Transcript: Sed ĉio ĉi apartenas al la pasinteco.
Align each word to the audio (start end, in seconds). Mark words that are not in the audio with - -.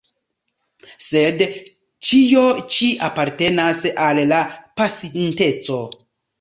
Sed 1.07 1.43
ĉio 2.09 2.47
ĉi 2.77 2.89
apartenas 3.11 3.87
al 4.09 4.25
la 4.35 4.43
pasinteco. 4.83 5.81